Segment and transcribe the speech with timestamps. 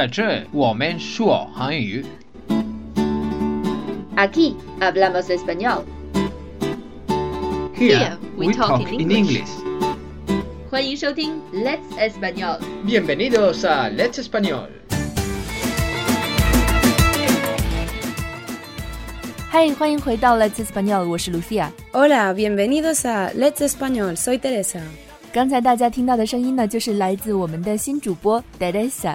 [0.00, 2.02] 在这，我们说韩语。
[4.16, 5.84] Aquí hablamos e s p a ñ o
[6.16, 7.16] l
[7.78, 9.50] Here we talk in English.
[10.70, 12.60] 欢迎收听 Let's Español.
[12.86, 14.68] Bienvenidos a Let's Español.
[19.50, 21.68] 嗨，欢迎回到 Let's Español，我是 Lucia。
[21.92, 24.80] Hola，Bienvenidos a Let's Español，soy Teresa。
[25.30, 29.14] 刚才大家听到的声音呢，就是来自我们的新主播 Teresa。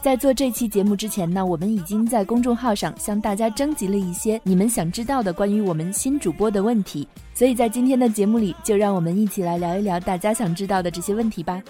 [0.00, 11.60] 在做这期节目之前呢，我们已经在公众号上向大家征集了一些你们想知道的关于我们新主播的问题，所以在今天的节目里，就让我们一起来聊一聊大家想知道的这些问题吧。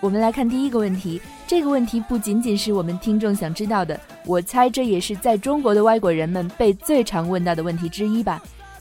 [0.00, 8.40] 我们来看第一个问题，这个问题不仅仅是我们听众想知道的，我猜这也是在中国的外国人们被最常问到的问题之一吧。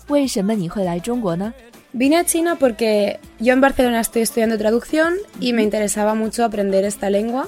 [0.10, 1.52] 为什么你会来中国呢
[1.96, 7.10] ？Vine a China porque yo en Barcelona estoy estudiando traducción y me interesaba mucho aprender esta
[7.10, 7.48] lengua.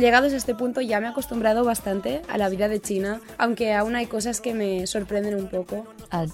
[0.00, 3.74] Llegados a este punto ya me he acostumbrado bastante a la vida de China, aunque
[3.74, 5.86] aún hay cosas que me sorprenden un poco.
[6.10, 6.24] Ah,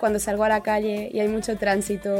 [0.00, 2.14] Cuando salgo a la calle y hay mucho tránsito,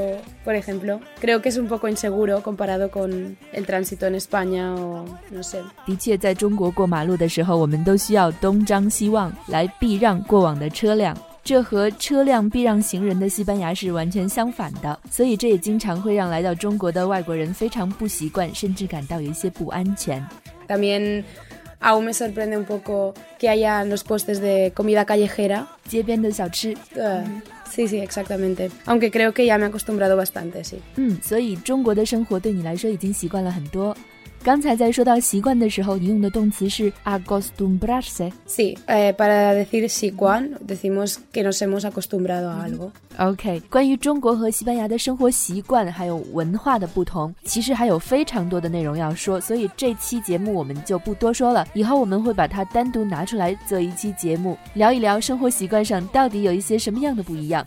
[0.45, 5.07] por ejemplo, creo que es un poco inseguro comparado con el tránsito en España o
[5.31, 5.63] no sé.
[5.87, 11.17] 的确，在中国过马路的时候，我们都需要东张西望来避让过往的车辆。
[11.49, 20.23] 这和车辆避让行人的西班牙是完全相反的，所以这也经常会让来到中国的外国人非常不习惯，甚至感到有一些不安全。
[20.69, 21.25] también,
[21.81, 25.65] aún me sorprende un poco que haya los postes de comida callejera。
[25.87, 26.75] 街边的小吃。
[27.67, 28.69] Sí, sí, exactamente.
[28.85, 30.63] Aunque creo que ya me he acostumbrado bastante.
[30.65, 30.81] Sí。
[30.97, 33.97] 嗯，所以中国的生活对你来说已经习惯了很多。
[34.43, 38.31] 刚才在说到习惯的时候，你用的动词是 acostumbrarse。
[38.47, 42.91] si，para decir si u a n decimos que nos hemos acostumbrado algo。
[43.19, 51.67] OK，关于中国和西班牙的生活习惯还有文化的不同，其实还有非常多的内容要说，所以这期节目我们就不多说了。
[51.75, 57.67] 以后我们会把它单独拿出来做一期节目，聊一聊生活习惯上到底有一些什么样的不一样。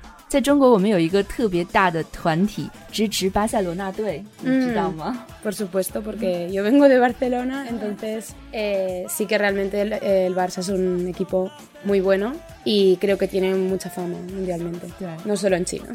[5.43, 10.59] Por supuesto, porque yo vengo de Barcelona, entonces eh, sí que realmente el, el, Barça
[10.59, 11.51] es un equipo
[11.83, 12.31] muy bueno
[12.63, 14.87] y creo que tiene mucha fama mundialmente,
[15.25, 15.89] no solo en China.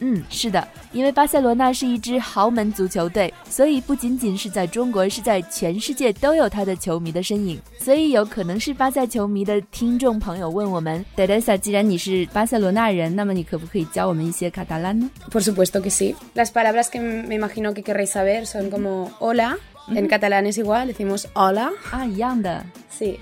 [0.00, 7.60] 嗯，是的，因为巴塞罗那是一支豪门足球队，所以不仅仅是在中国，是在全世界都有他的球迷的身影。
[7.78, 16.14] 所以有可能是巴萨球迷的听众朋友问我们，Delsa，既然你是巴塞罗那人，那么你可不可以教我们一些卡塔兰呢？Por supuesto que sí.
[16.34, 19.56] Las palabras que me imagino que querréis saber son como hola.
[19.88, 21.70] En catalán es igual, decimos hola.
[21.90, 22.66] Ah, yanda.
[22.96, 23.18] Sí.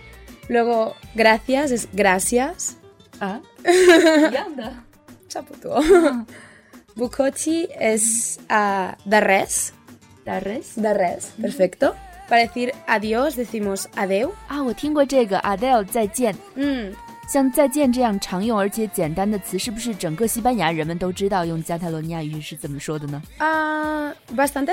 [0.49, 2.75] Luego, gracias es gràcies.
[3.21, 3.41] Ah.
[4.33, 4.83] Yanda.
[5.29, 5.81] Chaputó.
[6.97, 9.75] Bucochi es uh, ah, res,
[10.25, 10.75] Darres.
[10.79, 11.95] res, perfecto.
[12.27, 14.33] Para decir adiós decimos adeu.
[14.49, 15.37] Ah, este.
[15.45, 15.87] adeu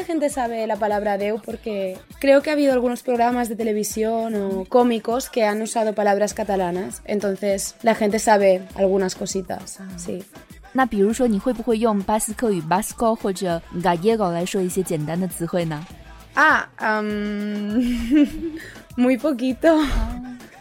[0.06, 4.66] gente sabe la palabra adeu porque creo que ha habido algunos programas de televisión o
[4.70, 9.82] cómicos que han usado palabras catalanas, entonces la gente sabe algunas cositas.
[9.82, 9.90] Ah.
[9.98, 10.24] Sí.
[10.76, 15.86] 那比如说，你会不会用巴斯克语巴斯克或者 Gallego 来说一些简单的词汇呢？
[16.34, 17.80] 啊，嗯，
[18.98, 19.86] muy poquito。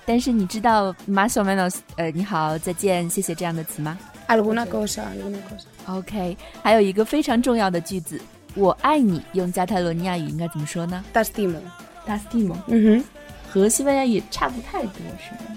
[0.05, 3.97] 但是你知道 más o menos，呃，你好，再见，谢谢这样的词吗
[4.29, 5.65] ？alguna cosa，alguna cosa。
[5.97, 8.21] OK，还有一个非常重要的句子，
[8.55, 12.55] 我爱你，用加泰罗尼亚语应该怎么说呢？D'estim，d'estim。
[12.67, 13.05] 嗯哼，
[13.49, 15.57] 和西班牙语差不太多，是吗？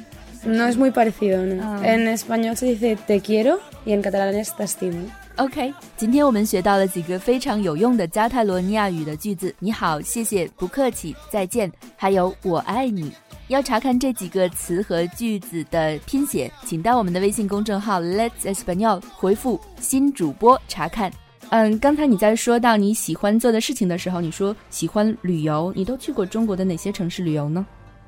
[5.38, 9.54] OK，今天我们学到了几个非常有用的加泰罗尼亚语的句子。
[9.58, 13.12] 你好，谢谢，不客气，再见，还有我爱你。
[13.48, 21.12] 要查看这几个词和句子的拼写，请到我们的微信公众号 Let's Espanol 回复“新主播”查看。
[21.50, 27.66] 嗯，刚才你在说到你喜欢做的事情的时候，你说喜欢旅游，你都去过中国的哪些城市旅游呢？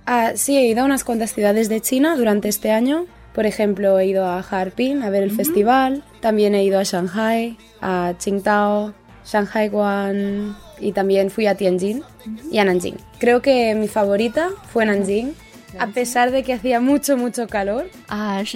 [0.10, 3.06] Ah, sí, he ido a unas cuantas ciudades de China durante este año.
[3.34, 6.02] Por ejemplo, he ido a Harbin a ver el festival.
[6.22, 8.94] También he ido a Shanghai, a Qingdao,
[9.26, 12.04] Shanghai Guan y también fui a Tianjin
[12.50, 12.96] y a Nanjing.
[13.20, 15.34] Creo que mi favorita fue Nanjing,
[15.78, 17.90] a pesar de que hacía mucho mucho calor.
[18.08, 18.54] Ah, es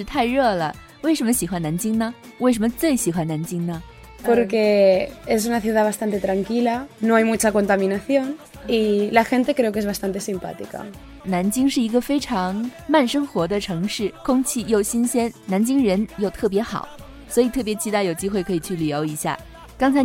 [1.50, 1.98] Nanjing
[4.24, 8.36] Porque es una ciudad bastante tranquila, no hay mucha contaminación
[11.24, 16.88] 南京是一个非常慢生活的城市，空气又新鲜，南京人又特别好，
[17.28, 19.36] 所以特别期待有机会可以去旅游一下。
[19.78, 20.04] Creo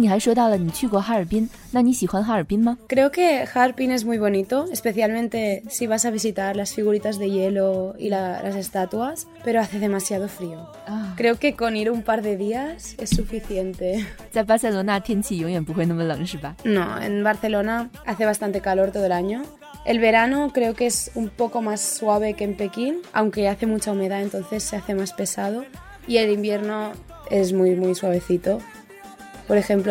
[3.11, 8.07] que Harbin es muy bonito, especialmente si vas a visitar las figuritas de hielo y
[8.09, 10.67] las estatuas, pero hace demasiado frío.
[10.87, 11.13] Ah.
[11.17, 14.05] Creo que con ir un par de días es suficiente.
[16.63, 19.43] No, en Barcelona hace bastante calor todo el año.
[19.85, 23.91] El verano creo que es un poco más suave que en Pekín, aunque hace mucha
[23.93, 25.63] humedad, entonces se hace más pesado.
[26.07, 26.91] Y el invierno
[27.29, 28.59] es muy, muy suavecito.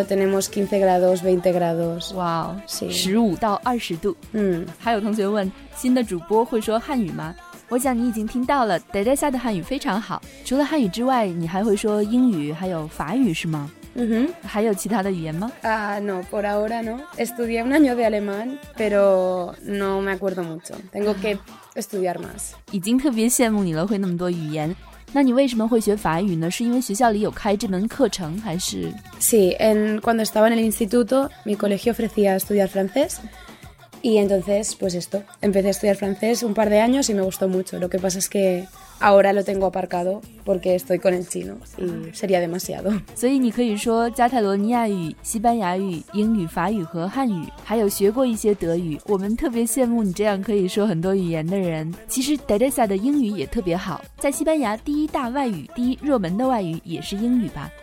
[0.06, 4.14] tenemos 15 grados, 20度，十五到二十度。
[4.78, 7.34] 还有同学问：新的主播会说汉语吗？
[7.68, 10.20] 我想你已经听到了 d e 下的汉语非常好。
[10.44, 13.70] 除了汉语之外，你还会说英语，还有法语，是吗？
[13.98, 15.50] 嗯哼，还有其他的语言吗？
[15.62, 17.00] 啊，no，por ahora no。
[17.16, 20.74] Estudié un año de alemán，pero no me acuerdo mucho。
[20.92, 21.38] Tengo que
[21.74, 22.52] estudiar más。
[22.70, 24.76] 已经特别羡慕你了，会那么多语言。
[25.12, 26.50] 那你为什么会学法语呢？
[26.50, 33.18] 是因为学校里有开这门课程，还是？Sí, en cuando estaba en el instituto, mi colegio ofrecía estudiar francés.
[34.02, 37.48] Y entonces, pues esto, empecé a estudiar francés un par de años y me gustó
[37.48, 37.78] mucho.
[37.78, 38.64] Lo que pasa es que
[39.00, 42.90] ahora lo tengo aparcado porque estoy con el chino y sería demasiado.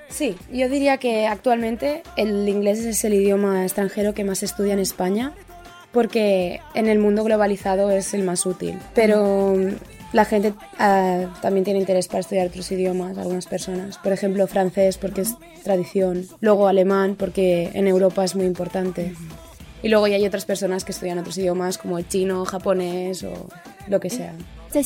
[0.13, 4.77] Sí, yo diría que actualmente el inglés es el idioma extranjero que más estudia en
[4.79, 5.33] España
[5.93, 8.79] porque en el mundo globalizado es el más útil.
[8.95, 9.53] Pero
[10.11, 13.97] la gente ah, también tiene interés para estudiar otros idiomas, algunas personas.
[13.99, 16.25] Por ejemplo, francés porque es tradición.
[16.41, 19.13] Luego alemán porque en Europa es muy importante.
[19.83, 23.33] Y luego ya hay otras personas que estudian otros idiomas como el chino, japonés o
[23.89, 24.33] lo que sea.
[24.73, 24.83] Eh,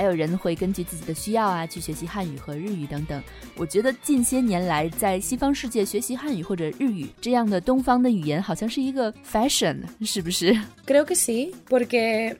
[0.00, 3.22] 还有人会根据自己的需要啊，去学习汉语和日语等等。
[3.54, 10.54] 我觉得近些年来，在西方世界学习汉语或者日语这样的东方的语言，好像是一个 fashion，是不是
[10.86, 12.34] ？Creo que sí, porque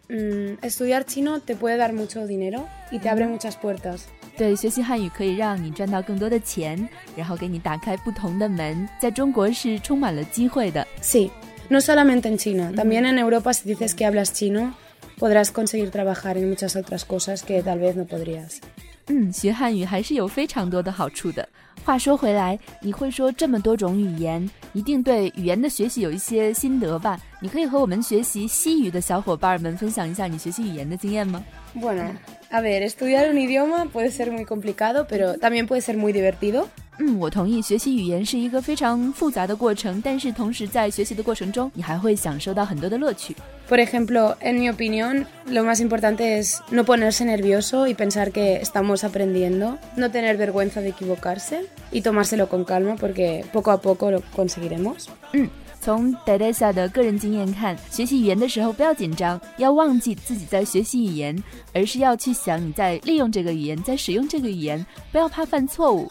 [0.62, 4.00] estudiar chino te puede dar mucho dinero y te abre muchas puertas.
[4.38, 8.88] 对，学习汉语可以让你赚到更多的钱，然后给你打开不同的门。
[8.98, 10.86] 在中国是充满了机会的。
[11.02, 11.30] Sí,
[11.68, 14.72] no solamente en China, también en Europa si dices que hablas chino.
[15.20, 18.60] podrás conseguir trabajar en muchas otras cosas que tal vez no podrías.
[19.06, 21.46] 嗯，学汉语还是有非常多的好处的。
[21.84, 27.18] 话说回来，你会说这么多种语言，一定对语言的学习有一些心得吧？
[27.40, 31.44] 你可以和我们学习西语的小伙伴们分享一下你学习语言的经验吗
[31.76, 32.04] ？Bueno,
[32.50, 36.68] a ver, estudiar un idioma puede ser muy complicado, pero también puede ser muy divertido.
[37.02, 43.34] 嗯，我同意，学习语言是一个非常复杂的过程，但是同时在学习的过程中，你还会享受到很多的乐趣。
[43.70, 49.02] Por ejemplo, en mi opinión, lo más importante es no ponerse nervioso y pensar que estamos
[49.02, 54.20] aprendiendo, no tener vergüenza de equivocarse y tomárselo con calma, porque poco a poco lo
[54.36, 55.06] conseguiremos。
[55.32, 55.48] 嗯，
[55.80, 61.34] 从黛黛莎的个人经验看，学习语言的时候不要紧张，要忘记自己在学习语言，
[61.72, 66.06] 而是要去想你在利用这个语言，在使用这个语言，不要怕犯错误。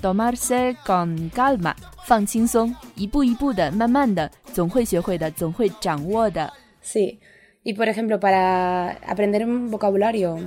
[0.00, 1.32] tomarse con
[2.96, 3.08] Y
[7.74, 10.38] por ejemplo, para aprender un vocabulario,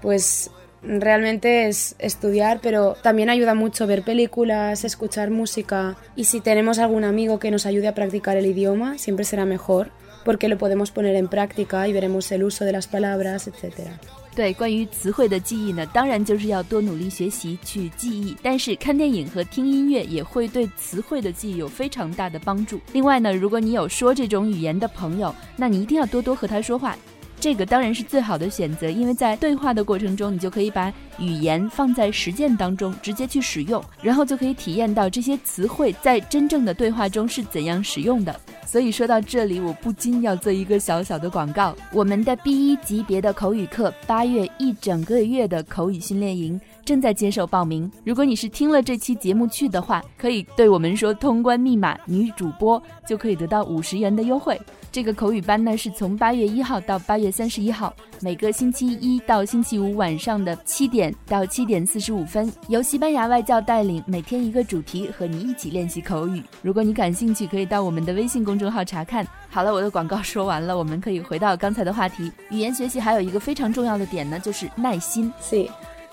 [0.00, 0.50] pues
[0.82, 7.04] realmente es estudiar, pero también ayuda mucho ver películas, escuchar música y si tenemos algún
[7.04, 9.90] amigo que nos ayude a practicar el idioma, siempre será mejor
[10.24, 13.98] porque lo podemos poner en práctica y veremos el uso de las palabras, etcétera.
[14.34, 22.80] 对，关于词汇的记忆呢，当然就是要多努力学习去记忆，但是看电影和听音乐也会对词汇的记忆有非常大的帮助。
[22.94, 26.96] 另外呢，如果你有说这种语言的朋友，那你一定要多多和他说话。
[27.42, 38.32] 这个当然是最好的选择，因为在对话的过程中，你就可以把语言放在实践当中，直接去使用，然后就可以体验到这些词汇在真正的对话中是怎样使用的。
[38.64, 46.60] 所以说到这里，我不禁要做一个小小的广告：我们的 B 一级别的口语课，八月一整个月的口语训练营。
[46.84, 47.90] 正在接受报名。
[48.04, 54.60] 如果你是听了这期节目去的话，可以对我们说“通关密码”，女主播就可以得到五十元的优惠。
[54.90, 66.42] 这个口语班呢，是从八月一号到八月三十一号，每个星期一到星期五晚上的七点到七点四十五分，由西班牙外教带领，每天一个主题，和你一起练习口语。
[66.60, 69.26] 如果你感兴趣，可以到我们的微信公众号查看。
[69.48, 72.30] 好了，我的广告说完了，我们可以回到刚才的话题。
[72.50, 75.32] 语言学习还有一个非常重要的点呢，就是耐心。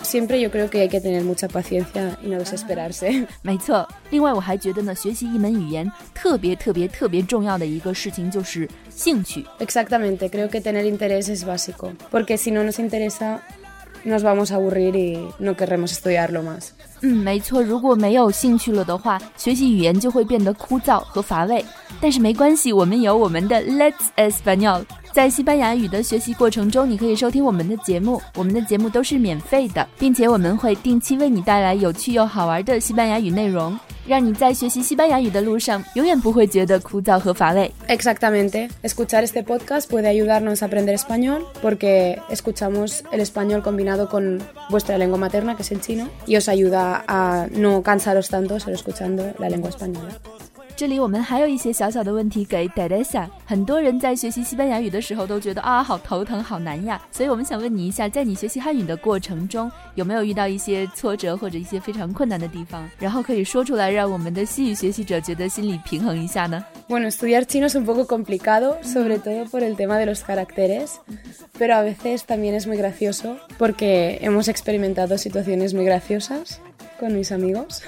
[0.02, 3.28] Siempre yo creo que hay que tener mucha paciencia y no desesperarse.
[9.60, 13.42] Exactamente, creo que tener interés es básico, porque si no nos interesa
[17.02, 21.64] 嗯，没错，如果没有兴趣了的话，学习语言就会变得枯燥和乏味。
[22.02, 33.78] 但是没关系，我们有我们的 Let's Español，在西班牙语的学习过程中，你可以收听我们的节目，我们的节目都是免费的，并且我们会定期为你带来有趣又好玩的西班牙语内容。
[37.88, 38.70] Exactamente.
[38.84, 44.40] Escuchar este podcast puede ayudarnos a aprender español porque escuchamos el español combinado con
[44.72, 48.76] vuestra lengua materna, que es el chino, y os ayuda a no cansaros tanto solo
[48.76, 50.20] escuchando la lengua española.
[50.80, 53.28] 这里我们还有一些小小的问题给 Teresa。
[53.46, 57.02] 很多人在学习西班牙语的时候都觉得啊，好头疼，好难呀。
[57.12, 62.90] 所以我们想问你一下，在你学习汉语的过程中，有没有遇到一些挫折或者一些非常困难的地方？
[62.98, 71.02] 然后可以说出来，让我们的西语学习者觉得心里平衡一下呢？Bueno, estudiar chino es un poco complicado, sobre todo por el tema de los caracteres,
[71.60, 76.62] pero a veces también es muy gracioso porque hemos experimentado situaciones muy graciosas
[77.00, 77.82] con mis amigos.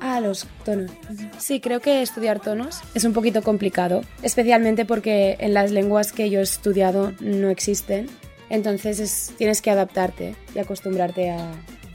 [0.00, 0.90] Ah, los tonos.
[1.38, 6.30] Sí, creo que estudiar tonos es un poquito complicado, especialmente porque en las lenguas que
[6.30, 8.06] yo he estudiado no existen.
[8.48, 11.52] Entonces tienes que adaptarte y acostumbrarte a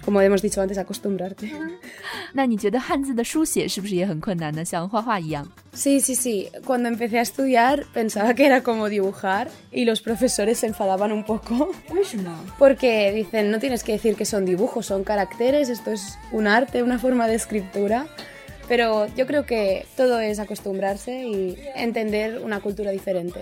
[0.08, 1.46] como hemos dicho antes, acostumbrarte.
[5.74, 6.38] Sí, sí, sí.
[6.70, 11.24] Cuando empecé a estudiar pensaba que era como dibujar y los profesores se enfadaban un
[11.24, 11.56] poco.
[12.58, 16.76] Porque dicen, no tienes que decir que son dibujos, son caracteres, esto es un arte,
[16.88, 18.00] una forma de escritura.
[18.68, 23.42] Pero yo creo que todo es acostumbrarse y entender una cultura diferente.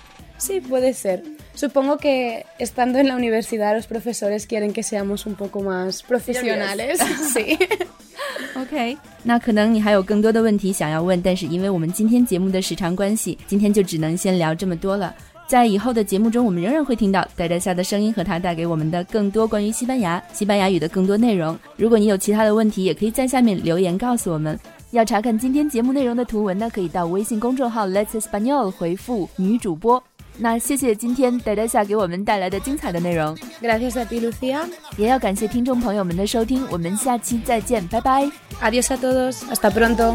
[0.38, 1.24] Sí, puede ser.
[1.56, 7.00] Supongo que estando en la universidad los profesores quieren que seamos un poco más profesionales.
[7.34, 7.58] sí.
[8.54, 15.14] OK，那可能你还有更多的问题想要问，但是因为我们今天节目的时长关系，今天就只能先聊这么多了。
[15.46, 21.58] 在以后的节目中，我们仍然会听到戴戴夏的声音和他带给我们的更多关于西班牙、西班牙语的更多内容。
[21.76, 24.58] 如果你有其他的问题，也可以在下面留言告诉我们。
[24.90, 30.02] 要查看今天节目内容的图文呢，可以到微信公众号 “Let's s p a n i s 回复“女主播”。
[30.40, 34.60] 那谢谢今天戴戴夏给我们带来的精彩的内容，Gracias a ti, Lucía，
[34.96, 38.22] 也要感谢听众朋友们的收听，我们下期再见，拜拜
[38.62, 40.14] ，Adiós a todos, hasta pronto。